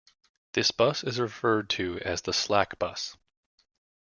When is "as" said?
1.99-2.23